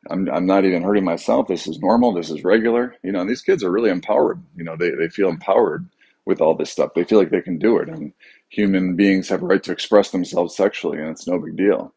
I'm, 0.10 0.30
I'm 0.30 0.46
not 0.46 0.66
even 0.66 0.84
hurting 0.84 1.04
myself. 1.04 1.48
This 1.48 1.68
is 1.68 1.80
normal. 1.80 2.14
This 2.14 2.30
is 2.30 2.44
regular. 2.44 2.96
You 3.04 3.12
know, 3.12 3.26
these 3.26 3.42
kids 3.42 3.64
are 3.64 3.72
really 3.72 3.90
empowered. 3.90 4.42
You 4.56 4.64
know, 4.64 4.76
they, 4.78 4.92
they 4.92 5.10
feel 5.10 5.30
empowered 5.30 5.88
with 6.26 6.42
all 6.42 6.56
this 6.56 6.72
stuff. 6.72 6.92
They 6.94 7.04
feel 7.04 7.20
like 7.20 7.32
they 7.32 7.42
can 7.42 7.58
do 7.58 7.78
it. 7.78 7.90
And 7.90 8.14
human 8.50 8.96
beings 8.96 9.30
have 9.30 9.42
a 9.42 9.46
right 9.46 9.64
to 9.64 9.72
express 9.72 10.12
themselves 10.12 10.56
sexually, 10.56 11.00
and 11.00 11.10
it's 11.10 11.28
no 11.28 11.40
big 11.40 11.56
deal. 11.56 11.94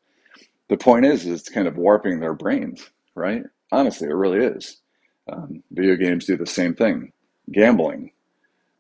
The 0.69 0.77
point 0.77 1.05
is, 1.05 1.27
is 1.27 1.41
it's 1.41 1.49
kind 1.49 1.67
of 1.67 1.77
warping 1.77 2.21
their 2.21 2.35
brains, 2.35 2.89
right? 3.15 3.43
Honestly, 3.73 4.09
it 4.09 4.15
really 4.15 4.45
is. 4.45 4.79
Um, 5.31 5.63
video 5.73 5.97
games 5.97 6.27
do 6.27 6.37
the 6.37 6.47
same 6.47 6.75
thing. 6.75 7.13
Gambling, 7.53 8.13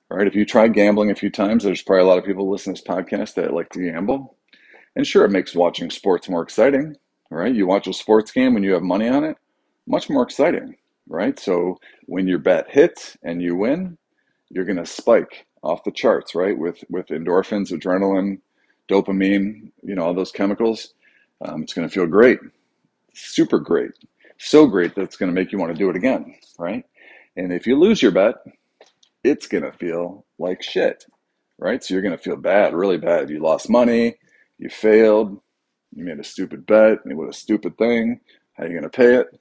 right? 0.08 0.26
If 0.26 0.34
you 0.34 0.44
try 0.44 0.68
gambling 0.68 1.10
a 1.10 1.16
few 1.16 1.30
times, 1.30 1.64
there's 1.64 1.82
probably 1.82 2.04
a 2.04 2.06
lot 2.06 2.18
of 2.18 2.24
people 2.24 2.48
listening 2.48 2.76
to 2.76 2.82
this 2.82 2.88
podcast 2.88 3.34
that 3.34 3.52
like 3.52 3.70
to 3.70 3.80
gamble. 3.80 4.36
And 4.94 5.06
sure, 5.06 5.24
it 5.24 5.30
makes 5.30 5.54
watching 5.54 5.90
sports 5.90 6.28
more 6.28 6.42
exciting, 6.42 6.96
right? 7.30 7.54
You 7.54 7.66
watch 7.66 7.86
a 7.86 7.92
sports 7.92 8.32
game 8.32 8.54
when 8.54 8.62
you 8.62 8.72
have 8.72 8.82
money 8.82 9.08
on 9.08 9.24
it, 9.24 9.36
much 9.86 10.10
more 10.10 10.22
exciting, 10.22 10.76
right? 11.08 11.38
So 11.38 11.78
when 12.06 12.26
your 12.26 12.38
bet 12.38 12.70
hits 12.70 13.16
and 13.22 13.40
you 13.40 13.56
win, 13.56 13.96
you're 14.50 14.64
going 14.64 14.76
to 14.76 14.86
spike 14.86 15.46
off 15.62 15.84
the 15.84 15.92
charts, 15.92 16.34
right? 16.34 16.56
With 16.56 16.82
with 16.90 17.06
endorphins, 17.08 17.70
adrenaline, 17.72 18.40
dopamine, 18.88 19.70
you 19.82 19.94
know, 19.94 20.02
all 20.02 20.14
those 20.14 20.32
chemicals. 20.32 20.94
Um, 21.42 21.62
it's 21.62 21.72
going 21.72 21.88
to 21.88 21.94
feel 21.94 22.06
great, 22.06 22.38
super 23.14 23.58
great, 23.58 23.92
so 24.38 24.66
great 24.66 24.94
that 24.94 25.02
it's 25.02 25.16
going 25.16 25.32
to 25.32 25.34
make 25.34 25.52
you 25.52 25.58
want 25.58 25.72
to 25.72 25.78
do 25.78 25.88
it 25.88 25.96
again, 25.96 26.34
right? 26.58 26.84
And 27.36 27.52
if 27.52 27.66
you 27.66 27.78
lose 27.78 28.02
your 28.02 28.10
bet, 28.10 28.34
it's 29.24 29.46
going 29.46 29.64
to 29.64 29.72
feel 29.72 30.26
like 30.38 30.62
shit, 30.62 31.06
right? 31.58 31.82
So 31.82 31.94
you're 31.94 32.02
going 32.02 32.16
to 32.16 32.22
feel 32.22 32.36
bad, 32.36 32.74
really 32.74 32.98
bad. 32.98 33.30
You 33.30 33.40
lost 33.40 33.70
money, 33.70 34.16
you 34.58 34.68
failed, 34.68 35.40
you 35.94 36.04
made 36.04 36.18
a 36.18 36.24
stupid 36.24 36.66
bet, 36.66 36.98
it 37.08 37.16
was 37.16 37.36
a 37.36 37.38
stupid 37.38 37.76
thing. 37.76 38.20
How 38.54 38.64
are 38.64 38.66
you 38.66 38.72
going 38.72 38.90
to 38.90 38.96
pay 38.96 39.16
it? 39.16 39.40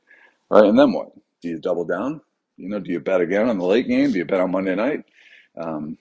Right? 0.49 0.65
And 0.65 0.77
then 0.77 0.93
what? 0.93 1.11
Do 1.41 1.49
you 1.49 1.59
double 1.59 1.85
down? 1.85 2.21
You 2.57 2.69
know, 2.69 2.79
do 2.79 2.91
you 2.91 2.99
bet 2.99 3.21
again 3.21 3.47
on 3.47 3.57
the 3.57 3.65
late 3.65 3.87
game? 3.87 4.11
Do 4.11 4.17
you 4.17 4.25
bet 4.25 4.41
on 4.41 4.51
Monday 4.51 4.75
night? 4.75 5.05
Um, 5.57 5.97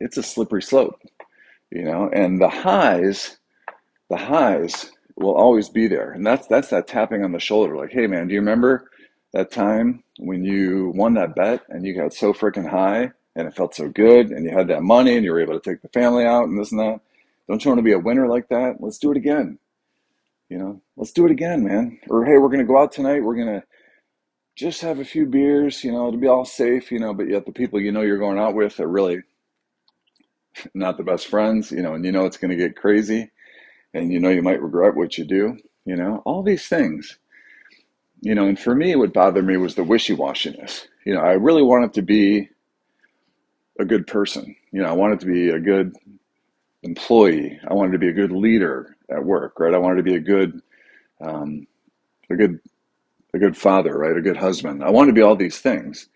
it's 0.00 0.16
a 0.18 0.22
slippery 0.22 0.62
slope, 0.62 1.00
you 1.70 1.84
know, 1.84 2.10
and 2.12 2.40
the 2.40 2.48
highs, 2.48 3.38
the 4.10 4.16
highs 4.16 4.90
will 5.16 5.34
always 5.34 5.70
be 5.70 5.86
there. 5.88 6.12
And 6.12 6.26
that's, 6.26 6.46
that's 6.48 6.68
that 6.68 6.86
tapping 6.86 7.24
on 7.24 7.32
the 7.32 7.40
shoulder. 7.40 7.76
Like, 7.76 7.92
Hey 7.92 8.06
man, 8.06 8.28
do 8.28 8.34
you 8.34 8.40
remember 8.40 8.90
that 9.32 9.50
time 9.50 10.02
when 10.18 10.44
you 10.44 10.92
won 10.94 11.14
that 11.14 11.34
bet 11.34 11.62
and 11.68 11.86
you 11.86 11.94
got 11.94 12.12
so 12.12 12.32
freaking 12.32 12.68
high 12.68 13.12
and 13.34 13.48
it 13.48 13.56
felt 13.56 13.74
so 13.74 13.88
good 13.88 14.30
and 14.30 14.44
you 14.44 14.50
had 14.50 14.68
that 14.68 14.82
money 14.82 15.16
and 15.16 15.24
you 15.24 15.32
were 15.32 15.40
able 15.40 15.58
to 15.58 15.70
take 15.70 15.80
the 15.80 15.88
family 15.88 16.24
out 16.26 16.44
and 16.44 16.58
this 16.58 16.72
and 16.72 16.80
that? 16.80 17.00
Don't 17.48 17.64
you 17.64 17.70
want 17.70 17.78
to 17.78 17.84
be 17.84 17.92
a 17.92 17.98
winner 17.98 18.28
like 18.28 18.48
that? 18.48 18.76
Let's 18.80 18.98
do 18.98 19.10
it 19.12 19.16
again. 19.16 19.58
You 20.48 20.58
know, 20.58 20.80
let's 20.96 21.12
do 21.12 21.26
it 21.26 21.32
again, 21.32 21.64
man. 21.64 21.98
Or 22.08 22.24
hey, 22.24 22.38
we're 22.38 22.48
gonna 22.48 22.64
go 22.64 22.78
out 22.78 22.92
tonight. 22.92 23.22
We're 23.22 23.36
gonna 23.36 23.64
just 24.54 24.80
have 24.82 25.00
a 25.00 25.04
few 25.04 25.26
beers, 25.26 25.84
you 25.84 25.92
know, 25.92 26.10
to 26.10 26.16
be 26.16 26.28
all 26.28 26.44
safe, 26.44 26.90
you 26.90 26.98
know, 26.98 27.12
but 27.12 27.28
yet 27.28 27.46
the 27.46 27.52
people 27.52 27.80
you 27.80 27.92
know 27.92 28.02
you're 28.02 28.18
going 28.18 28.38
out 28.38 28.54
with 28.54 28.80
are 28.80 28.88
really 28.88 29.22
not 30.74 30.96
the 30.96 31.02
best 31.02 31.26
friends, 31.26 31.70
you 31.70 31.82
know, 31.82 31.94
and 31.94 32.04
you 32.04 32.12
know 32.12 32.26
it's 32.26 32.38
gonna 32.38 32.56
get 32.56 32.76
crazy 32.76 33.30
and 33.94 34.12
you 34.12 34.20
know 34.20 34.30
you 34.30 34.42
might 34.42 34.62
regret 34.62 34.94
what 34.94 35.18
you 35.18 35.24
do, 35.24 35.56
you 35.84 35.96
know, 35.96 36.22
all 36.24 36.42
these 36.42 36.68
things. 36.68 37.18
You 38.20 38.34
know, 38.34 38.46
and 38.46 38.58
for 38.58 38.74
me 38.74 38.96
what 38.96 39.12
bothered 39.12 39.46
me 39.46 39.56
was 39.56 39.74
the 39.74 39.84
wishy-washiness. 39.84 40.86
You 41.04 41.14
know, 41.14 41.20
I 41.20 41.32
really 41.32 41.62
wanted 41.62 41.92
to 41.94 42.02
be 42.02 42.48
a 43.78 43.84
good 43.84 44.06
person. 44.06 44.56
You 44.72 44.82
know, 44.82 44.88
I 44.88 44.92
wanted 44.92 45.20
to 45.20 45.26
be 45.26 45.50
a 45.50 45.60
good 45.60 45.94
employee. 46.82 47.58
I 47.68 47.74
wanted 47.74 47.92
to 47.92 47.98
be 47.98 48.08
a 48.08 48.12
good 48.12 48.32
leader 48.32 48.96
at 49.10 49.24
work, 49.24 49.58
right? 49.58 49.74
I 49.74 49.78
wanted 49.78 49.96
to 49.96 50.02
be 50.02 50.16
a 50.16 50.20
good, 50.20 50.60
um, 51.20 51.66
a 52.30 52.36
good, 52.36 52.60
a 53.34 53.38
good 53.38 53.56
father, 53.56 53.96
right? 53.96 54.16
A 54.16 54.22
good 54.22 54.36
husband. 54.36 54.82
I 54.82 54.90
wanted 54.90 55.08
to 55.08 55.14
be 55.14 55.22
all 55.22 55.36
these 55.36 55.58
things, 55.58 56.08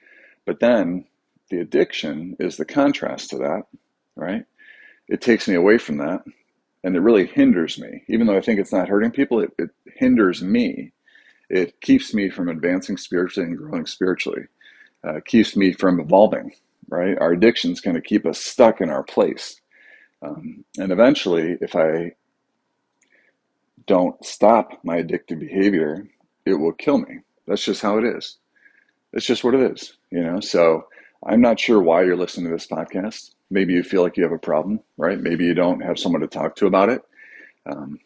but 0.46 0.60
then 0.60 1.04
the 1.50 1.60
addiction 1.60 2.36
is 2.38 2.56
the 2.56 2.64
contrast 2.64 3.30
to 3.30 3.38
that, 3.38 3.64
right? 4.16 4.44
It 5.08 5.20
takes 5.20 5.48
me 5.48 5.54
away 5.54 5.78
from 5.78 5.98
that, 5.98 6.22
and 6.84 6.96
it 6.96 7.00
really 7.00 7.26
hinders 7.26 7.78
me. 7.78 8.04
Even 8.08 8.26
though 8.26 8.36
I 8.36 8.40
think 8.40 8.60
it's 8.60 8.72
not 8.72 8.88
hurting 8.88 9.10
people, 9.10 9.40
it, 9.40 9.52
it 9.58 9.70
hinders 9.96 10.42
me. 10.42 10.92
It 11.48 11.80
keeps 11.80 12.14
me 12.14 12.30
from 12.30 12.48
advancing 12.48 12.96
spiritually 12.96 13.48
and 13.48 13.58
growing 13.58 13.86
spiritually. 13.86 14.42
Uh, 15.02 15.18
keeps 15.24 15.56
me 15.56 15.72
from 15.72 15.98
evolving, 15.98 16.52
right? 16.88 17.18
Our 17.18 17.32
addictions 17.32 17.80
kind 17.80 17.96
of 17.96 18.04
keep 18.04 18.24
us 18.24 18.38
stuck 18.38 18.80
in 18.80 18.90
our 18.90 19.02
place 19.02 19.59
um, 20.22 20.64
and 20.78 20.92
eventually, 20.92 21.56
if 21.60 21.74
I 21.74 22.12
don't 23.86 24.22
stop 24.24 24.78
my 24.84 25.02
addictive 25.02 25.40
behavior, 25.40 26.06
it 26.46 26.54
will 26.54 26.72
kill 26.72 26.98
me. 26.98 27.20
That's 27.46 27.64
just 27.64 27.82
how 27.82 27.98
it 27.98 28.04
is. 28.04 28.38
It's 29.12 29.26
just 29.26 29.42
what 29.42 29.54
it 29.54 29.72
is, 29.72 29.96
you 30.10 30.22
know? 30.22 30.40
So 30.40 30.86
I'm 31.26 31.40
not 31.40 31.58
sure 31.58 31.80
why 31.80 32.04
you're 32.04 32.16
listening 32.16 32.46
to 32.46 32.52
this 32.52 32.66
podcast. 32.66 33.32
Maybe 33.50 33.72
you 33.72 33.82
feel 33.82 34.02
like 34.02 34.16
you 34.16 34.22
have 34.22 34.32
a 34.32 34.38
problem, 34.38 34.80
right? 34.96 35.18
Maybe 35.18 35.44
you 35.44 35.54
don't 35.54 35.80
have 35.80 35.98
someone 35.98 36.20
to 36.20 36.28
talk 36.28 36.54
to 36.56 36.66
about 36.66 36.88
it. 36.90 37.02
Um, 37.68 37.98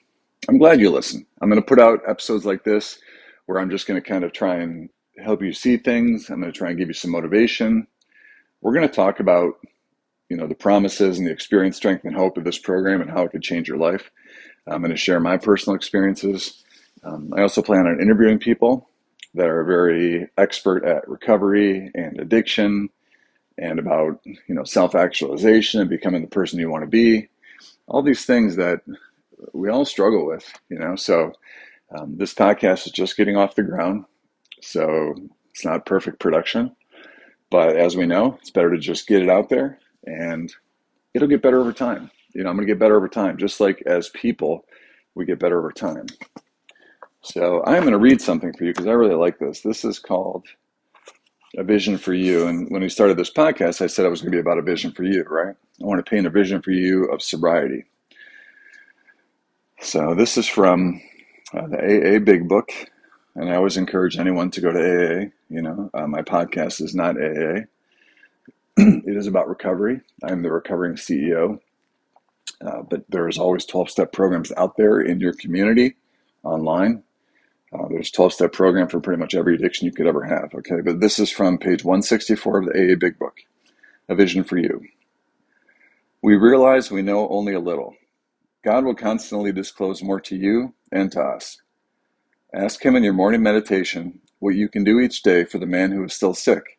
I'm 0.48 0.58
glad 0.58 0.80
you 0.80 0.90
listen. 0.90 1.26
I'm 1.40 1.50
going 1.50 1.60
to 1.60 1.66
put 1.66 1.78
out 1.78 2.00
episodes 2.08 2.44
like 2.46 2.64
this 2.64 2.98
where 3.46 3.58
I'm 3.58 3.70
just 3.70 3.86
going 3.86 4.00
to 4.00 4.08
kind 4.08 4.24
of 4.24 4.32
try 4.32 4.56
and 4.56 4.88
help 5.22 5.42
you 5.42 5.52
see 5.52 5.76
things. 5.76 6.30
I'm 6.30 6.40
going 6.40 6.52
to 6.52 6.58
try 6.58 6.70
and 6.70 6.78
give 6.78 6.88
you 6.88 6.94
some 6.94 7.10
motivation. 7.10 7.86
We're 8.62 8.72
going 8.72 8.88
to 8.88 8.94
talk 8.94 9.20
about 9.20 9.54
you 10.28 10.36
know 10.36 10.46
the 10.46 10.54
promises 10.54 11.18
and 11.18 11.26
the 11.26 11.32
experience, 11.32 11.76
strength, 11.76 12.04
and 12.04 12.14
hope 12.14 12.36
of 12.36 12.44
this 12.44 12.58
program 12.58 13.00
and 13.00 13.10
how 13.10 13.24
it 13.24 13.32
could 13.32 13.42
change 13.42 13.68
your 13.68 13.78
life. 13.78 14.10
I'm 14.66 14.80
going 14.80 14.90
to 14.90 14.96
share 14.96 15.20
my 15.20 15.36
personal 15.36 15.76
experiences. 15.76 16.64
Um, 17.02 17.32
I 17.36 17.42
also 17.42 17.60
plan 17.60 17.86
on 17.86 18.00
interviewing 18.00 18.38
people 18.38 18.88
that 19.34 19.48
are 19.48 19.64
very 19.64 20.28
expert 20.38 20.84
at 20.84 21.08
recovery 21.08 21.90
and 21.94 22.18
addiction 22.18 22.88
and 23.58 23.78
about 23.78 24.20
you 24.24 24.54
know 24.54 24.64
self-actualization 24.64 25.80
and 25.80 25.90
becoming 25.90 26.22
the 26.22 26.28
person 26.28 26.58
you 26.58 26.70
want 26.70 26.82
to 26.82 26.88
be 26.88 27.28
all 27.86 28.02
these 28.02 28.24
things 28.24 28.56
that 28.56 28.80
we 29.52 29.68
all 29.68 29.84
struggle 29.84 30.26
with 30.26 30.50
you 30.68 30.78
know 30.78 30.96
so 30.96 31.32
um, 31.96 32.16
this 32.16 32.34
podcast 32.34 32.86
is 32.86 32.92
just 32.92 33.16
getting 33.16 33.36
off 33.36 33.54
the 33.54 33.62
ground 33.62 34.04
so 34.60 35.14
it's 35.50 35.64
not 35.64 35.86
perfect 35.86 36.18
production 36.18 36.74
but 37.50 37.76
as 37.76 37.96
we 37.96 38.06
know 38.06 38.36
it's 38.40 38.50
better 38.50 38.70
to 38.70 38.78
just 38.78 39.06
get 39.06 39.22
it 39.22 39.28
out 39.28 39.48
there 39.48 39.78
and 40.06 40.54
it'll 41.14 41.28
get 41.28 41.42
better 41.42 41.60
over 41.60 41.72
time. 41.72 42.10
You 42.34 42.42
know, 42.42 42.50
I'm 42.50 42.56
going 42.56 42.66
to 42.66 42.72
get 42.72 42.80
better 42.80 42.96
over 42.96 43.08
time, 43.08 43.36
just 43.38 43.60
like 43.60 43.82
as 43.86 44.08
people, 44.10 44.64
we 45.14 45.24
get 45.24 45.38
better 45.38 45.58
over 45.58 45.70
time. 45.70 46.06
So 47.22 47.62
I'm 47.64 47.82
going 47.82 47.92
to 47.92 47.98
read 47.98 48.20
something 48.20 48.52
for 48.52 48.64
you 48.64 48.72
because 48.72 48.86
I 48.86 48.92
really 48.92 49.14
like 49.14 49.38
this. 49.38 49.60
This 49.60 49.84
is 49.84 49.98
called 49.98 50.44
A 51.56 51.64
Vision 51.64 51.96
for 51.96 52.12
You. 52.12 52.46
And 52.48 52.68
when 52.70 52.82
we 52.82 52.88
started 52.88 53.16
this 53.16 53.30
podcast, 53.30 53.80
I 53.80 53.86
said 53.86 54.04
I 54.04 54.08
was 54.08 54.20
going 54.20 54.32
to 54.32 54.36
be 54.36 54.40
about 54.40 54.58
a 54.58 54.62
vision 54.62 54.92
for 54.92 55.04
you, 55.04 55.22
right? 55.22 55.54
I 55.80 55.86
want 55.86 56.04
to 56.04 56.10
paint 56.10 56.26
a 56.26 56.30
vision 56.30 56.60
for 56.60 56.72
you 56.72 57.04
of 57.06 57.22
sobriety. 57.22 57.84
So 59.80 60.14
this 60.14 60.36
is 60.36 60.46
from 60.46 61.00
uh, 61.52 61.66
the 61.68 62.16
AA 62.16 62.18
Big 62.18 62.48
Book. 62.48 62.70
And 63.36 63.50
I 63.50 63.56
always 63.56 63.76
encourage 63.76 64.18
anyone 64.18 64.50
to 64.50 64.60
go 64.60 64.72
to 64.72 64.78
AA. 64.78 65.30
You 65.48 65.62
know, 65.62 65.90
uh, 65.94 66.06
my 66.06 66.22
podcast 66.22 66.80
is 66.80 66.94
not 66.94 67.16
AA. 67.16 67.62
it 68.76 69.16
is 69.16 69.28
about 69.28 69.48
recovery. 69.48 70.00
I'm 70.22 70.42
the 70.42 70.50
recovering 70.50 70.94
CEO. 70.94 71.60
Uh, 72.64 72.82
but 72.82 73.04
there's 73.08 73.38
always 73.38 73.64
12 73.64 73.90
step 73.90 74.12
programs 74.12 74.52
out 74.56 74.76
there 74.76 75.00
in 75.00 75.20
your 75.20 75.32
community 75.32 75.96
online. 76.42 77.02
Uh, 77.72 77.86
there's 77.88 78.10
12 78.10 78.32
step 78.32 78.52
program 78.52 78.88
for 78.88 79.00
pretty 79.00 79.20
much 79.20 79.34
every 79.34 79.54
addiction 79.54 79.86
you 79.86 79.92
could 79.92 80.06
ever 80.06 80.24
have. 80.24 80.54
Okay. 80.54 80.80
But 80.84 81.00
this 81.00 81.18
is 81.18 81.30
from 81.30 81.58
page 81.58 81.84
164 81.84 82.58
of 82.58 82.66
the 82.66 82.72
AA 82.72 82.96
Big 82.96 83.18
Book 83.18 83.38
A 84.08 84.14
Vision 84.14 84.42
for 84.44 84.56
You. 84.56 84.82
We 86.22 86.36
realize 86.36 86.90
we 86.90 87.02
know 87.02 87.28
only 87.28 87.52
a 87.52 87.60
little. 87.60 87.94
God 88.64 88.84
will 88.84 88.94
constantly 88.94 89.52
disclose 89.52 90.02
more 90.02 90.20
to 90.22 90.36
you 90.36 90.74
and 90.90 91.12
to 91.12 91.20
us. 91.20 91.60
Ask 92.54 92.84
Him 92.84 92.96
in 92.96 93.04
your 93.04 93.12
morning 93.12 93.42
meditation 93.42 94.20
what 94.38 94.54
you 94.54 94.68
can 94.68 94.84
do 94.84 95.00
each 95.00 95.22
day 95.22 95.44
for 95.44 95.58
the 95.58 95.66
man 95.66 95.92
who 95.92 96.02
is 96.04 96.14
still 96.14 96.34
sick 96.34 96.78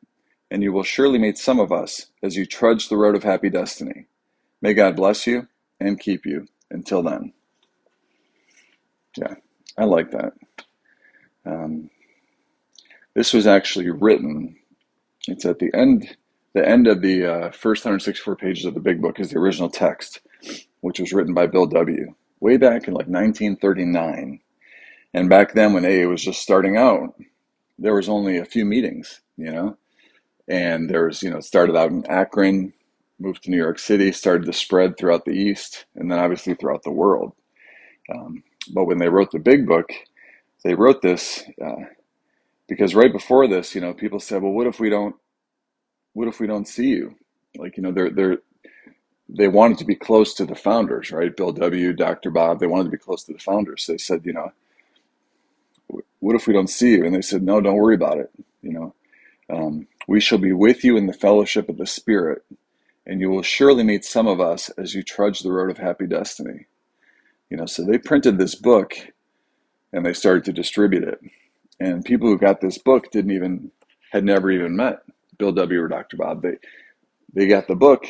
and 0.51 0.61
you 0.61 0.73
will 0.73 0.83
surely 0.83 1.17
meet 1.17 1.37
some 1.37 1.59
of 1.59 1.71
us 1.71 2.07
as 2.21 2.35
you 2.35 2.45
trudge 2.45 2.89
the 2.89 2.97
road 2.97 3.15
of 3.15 3.23
happy 3.23 3.49
destiny. 3.49 4.05
May 4.61 4.73
God 4.73 4.97
bless 4.97 5.25
you 5.25 5.47
and 5.79 5.99
keep 5.99 6.25
you. 6.25 6.47
Until 6.69 7.03
then. 7.03 7.33
Yeah, 9.17 9.35
I 9.77 9.83
like 9.83 10.11
that. 10.11 10.33
Um, 11.45 11.89
this 13.13 13.33
was 13.33 13.45
actually 13.45 13.89
written. 13.89 14.55
It's 15.27 15.45
at 15.45 15.59
the 15.59 15.69
end. 15.73 16.15
The 16.53 16.67
end 16.67 16.87
of 16.87 17.01
the 17.01 17.25
uh, 17.25 17.51
first 17.51 17.83
164 17.83 18.35
pages 18.37 18.65
of 18.65 18.73
the 18.73 18.79
Big 18.79 19.01
Book 19.01 19.19
is 19.19 19.31
the 19.31 19.39
original 19.39 19.69
text, 19.69 20.21
which 20.81 20.99
was 20.99 21.13
written 21.13 21.33
by 21.33 21.47
Bill 21.47 21.65
W. 21.65 22.13
way 22.39 22.57
back 22.57 22.87
in 22.87 22.93
like 22.93 23.07
1939. 23.07 24.39
And 25.13 25.29
back 25.29 25.53
then, 25.53 25.73
when 25.73 25.85
AA 25.85 26.07
was 26.07 26.23
just 26.23 26.41
starting 26.41 26.77
out, 26.77 27.15
there 27.77 27.95
was 27.95 28.09
only 28.09 28.37
a 28.37 28.45
few 28.45 28.65
meetings, 28.65 29.21
you 29.37 29.51
know, 29.51 29.77
and 30.51 30.89
there 30.89 31.07
was, 31.07 31.23
you 31.23 31.31
know, 31.31 31.39
started 31.39 31.77
out 31.77 31.91
in 31.91 32.05
Akron, 32.07 32.73
moved 33.19 33.43
to 33.45 33.51
New 33.51 33.57
York 33.57 33.79
City, 33.79 34.11
started 34.11 34.45
to 34.47 34.53
spread 34.53 34.97
throughout 34.97 35.25
the 35.25 35.31
East, 35.31 35.85
and 35.95 36.11
then 36.11 36.19
obviously 36.19 36.55
throughout 36.55 36.83
the 36.83 36.91
world. 36.91 37.33
Um, 38.13 38.43
but 38.73 38.85
when 38.85 38.99
they 38.99 39.09
wrote 39.09 39.31
the 39.31 39.39
Big 39.39 39.67
Book, 39.67 39.89
they 40.63 40.75
wrote 40.75 41.01
this 41.01 41.43
uh, 41.63 41.85
because 42.67 42.95
right 42.95 43.13
before 43.13 43.47
this, 43.47 43.75
you 43.75 43.81
know, 43.81 43.93
people 43.93 44.19
said, 44.19 44.41
"Well, 44.43 44.53
what 44.53 44.67
if 44.67 44.79
we 44.79 44.89
don't? 44.89 45.15
What 46.13 46.27
if 46.27 46.39
we 46.39 46.47
don't 46.47 46.67
see 46.67 46.89
you?" 46.89 47.15
Like, 47.57 47.77
you 47.77 47.83
know, 47.83 47.91
they're 47.93 48.11
they're 48.11 48.37
they 49.29 49.47
wanted 49.47 49.77
to 49.79 49.85
be 49.85 49.95
close 49.95 50.33
to 50.35 50.45
the 50.45 50.55
founders, 50.55 51.11
right? 51.11 51.35
Bill 51.35 51.53
W., 51.53 51.93
Dr. 51.93 52.31
Bob, 52.31 52.59
they 52.59 52.67
wanted 52.67 52.85
to 52.85 52.91
be 52.91 52.97
close 52.97 53.23
to 53.25 53.33
the 53.33 53.39
founders. 53.39 53.85
They 53.87 53.97
said, 53.97 54.25
you 54.25 54.33
know, 54.33 54.51
what 56.19 56.35
if 56.35 56.47
we 56.47 56.53
don't 56.53 56.69
see 56.69 56.91
you? 56.91 57.05
And 57.05 57.15
they 57.15 57.21
said, 57.21 57.43
no, 57.43 57.61
don't 57.61 57.77
worry 57.77 57.95
about 57.95 58.19
it. 58.19 58.31
You 58.61 58.73
know, 58.73 58.95
um, 59.49 59.87
we 60.07 60.19
shall 60.19 60.37
be 60.37 60.53
with 60.53 60.83
you 60.83 60.97
in 60.97 61.07
the 61.07 61.13
fellowship 61.13 61.69
of 61.69 61.77
the 61.77 61.87
Spirit, 61.87 62.43
and 63.05 63.19
you 63.19 63.29
will 63.29 63.41
surely 63.41 63.83
meet 63.83 64.05
some 64.05 64.27
of 64.27 64.39
us 64.39 64.69
as 64.71 64.93
you 64.93 65.03
trudge 65.03 65.41
the 65.41 65.51
road 65.51 65.69
of 65.69 65.77
happy 65.77 66.07
destiny. 66.07 66.67
You 67.49 67.57
know, 67.57 67.65
so 67.65 67.83
they 67.83 67.97
printed 67.97 68.37
this 68.37 68.55
book 68.55 68.95
and 69.93 70.05
they 70.05 70.13
started 70.13 70.45
to 70.45 70.53
distribute 70.53 71.03
it. 71.03 71.19
And 71.79 72.05
people 72.05 72.27
who 72.27 72.37
got 72.37 72.61
this 72.61 72.77
book 72.77 73.11
didn't 73.11 73.31
even 73.31 73.71
had 74.11 74.23
never 74.23 74.51
even 74.51 74.75
met 74.75 74.99
Bill 75.37 75.51
W. 75.51 75.81
or 75.81 75.87
Dr. 75.87 76.17
Bob. 76.17 76.41
They 76.41 76.57
they 77.33 77.47
got 77.47 77.67
the 77.67 77.75
book 77.75 78.05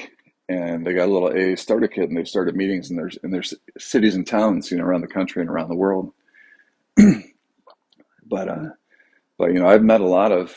and 0.50 0.86
they 0.86 0.94
got 0.94 1.08
a 1.08 1.12
little 1.12 1.30
A 1.30 1.56
starter 1.56 1.88
kit 1.88 2.10
and 2.10 2.18
they 2.18 2.24
started 2.26 2.56
meetings 2.56 2.90
in 2.90 2.98
their 2.98 3.10
in 3.24 3.32
their 3.32 3.44
cities 3.78 4.16
and 4.16 4.28
towns, 4.28 4.72
you 4.72 4.78
know, 4.78 4.84
around 4.84 5.02
the 5.02 5.08
country 5.08 5.42
and 5.42 5.50
around 5.50 5.70
the 5.70 5.76
world. 5.76 6.14
but 8.26 8.50
uh, 8.50 8.70
but 9.38 9.54
you 9.54 9.60
know, 9.60 9.68
I've 9.68 9.84
met 9.84 10.02
a 10.02 10.08
lot 10.08 10.32
of 10.32 10.54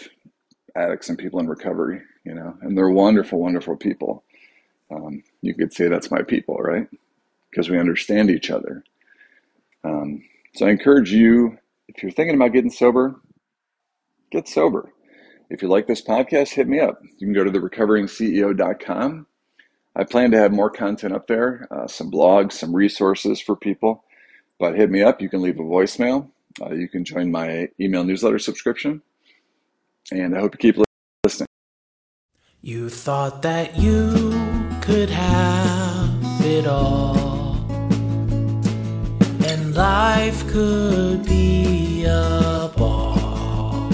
addicts 0.76 1.08
and 1.08 1.18
people 1.18 1.40
in 1.40 1.48
recovery, 1.48 2.02
you 2.24 2.34
know, 2.34 2.56
and 2.62 2.76
they're 2.76 2.90
wonderful, 2.90 3.38
wonderful 3.38 3.76
people. 3.76 4.24
Um, 4.90 5.22
you 5.42 5.54
could 5.54 5.72
say 5.72 5.88
that's 5.88 6.10
my 6.10 6.22
people, 6.22 6.56
right? 6.56 6.88
Because 7.50 7.70
we 7.70 7.78
understand 7.78 8.30
each 8.30 8.50
other. 8.50 8.84
Um, 9.84 10.22
so 10.54 10.66
I 10.66 10.70
encourage 10.70 11.12
you, 11.12 11.58
if 11.88 12.02
you're 12.02 12.12
thinking 12.12 12.36
about 12.36 12.52
getting 12.52 12.70
sober, 12.70 13.16
get 14.30 14.48
sober. 14.48 14.92
If 15.50 15.62
you 15.62 15.68
like 15.68 15.86
this 15.86 16.02
podcast, 16.02 16.50
hit 16.50 16.68
me 16.68 16.80
up. 16.80 17.00
You 17.18 17.26
can 17.26 17.32
go 17.34 17.44
to 17.44 17.50
therecoveringceo.com 17.50 19.26
I 19.96 20.04
plan 20.04 20.30
to 20.32 20.38
have 20.38 20.52
more 20.52 20.70
content 20.70 21.14
up 21.14 21.28
there, 21.28 21.68
uh, 21.70 21.86
some 21.86 22.10
blogs, 22.10 22.52
some 22.52 22.74
resources 22.74 23.40
for 23.40 23.54
people. 23.54 24.04
But 24.58 24.76
hit 24.76 24.90
me 24.90 25.02
up. 25.02 25.20
You 25.20 25.28
can 25.28 25.42
leave 25.42 25.58
a 25.58 25.62
voicemail. 25.62 26.30
Uh, 26.60 26.72
you 26.72 26.88
can 26.88 27.04
join 27.04 27.30
my 27.30 27.68
email 27.80 28.04
newsletter 28.04 28.38
subscription. 28.38 29.02
And 30.12 30.36
I 30.36 30.40
hope 30.40 30.54
you 30.54 30.58
keep 30.58 30.76
listening. 31.24 31.48
You 32.60 32.90
thought 32.90 33.40
that 33.42 33.78
you 33.78 34.10
could 34.82 35.08
have 35.08 36.10
it 36.42 36.66
all, 36.66 37.16
and 39.46 39.74
life 39.74 40.46
could 40.48 41.24
be 41.24 42.04
a 42.04 42.70
ball. 42.76 43.88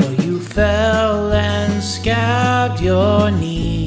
Well, 0.00 0.14
you 0.14 0.40
fell 0.40 1.32
and 1.32 1.80
scabbed 1.80 2.80
your 2.80 3.30
knee 3.30 3.81